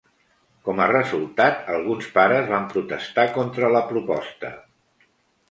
[0.69, 4.53] Com a resultat, alguns pares van protestar contra la proposta.